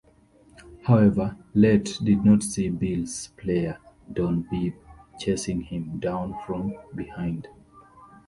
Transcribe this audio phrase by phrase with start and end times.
[0.87, 3.77] However, Lett did not see Bills player
[4.11, 4.75] Don Beebe
[5.19, 7.47] chasing him down from behind.